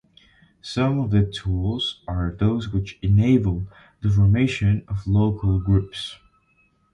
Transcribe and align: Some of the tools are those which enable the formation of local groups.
Some 0.63 0.99
of 0.99 1.11
the 1.11 1.21
tools 1.25 2.01
are 2.07 2.31
those 2.35 2.69
which 2.69 2.97
enable 3.03 3.67
the 4.01 4.09
formation 4.09 4.83
of 4.87 5.05
local 5.05 5.59
groups. 5.59 6.17